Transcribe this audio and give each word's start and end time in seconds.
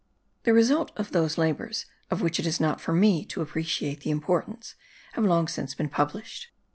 The 0.45 0.51
result 0.53 0.91
of 0.97 1.11
those 1.11 1.37
labours 1.37 1.85
of 2.09 2.23
which 2.23 2.39
it 2.39 2.47
is 2.47 2.59
not 2.59 2.81
for 2.81 2.91
me 2.91 3.23
to 3.25 3.41
appreciate 3.43 3.99
the 3.99 4.09
importance 4.09 4.73
have 5.13 5.23
long 5.23 5.47
since 5.47 5.75
been 5.75 5.89
published. 5.89 6.47